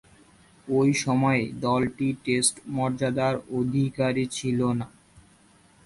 ঐ 0.67 0.79
সময়ে 1.03 1.43
দলটি 1.61 2.07
টেস্ট 2.25 2.55
মর্যাদার 2.67 3.35
অধিকারী 3.51 4.25
ছিল 4.27 4.59
না। 4.79 4.87